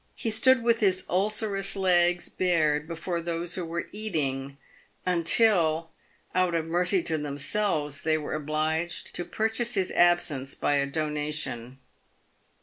[0.15, 4.57] He stood with his ulcerous legs bared before those who were eating,
[5.05, 5.91] until,
[6.33, 11.77] out of mercy to themselves, they were obliged to purchase his absence by a donation.